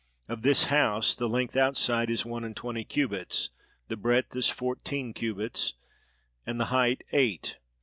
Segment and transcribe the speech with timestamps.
[0.27, 3.51] Of this house the length outside is one and twenty cubits,
[3.87, 5.75] the breadth is fourteen cubits,
[6.43, 7.59] and the height eight.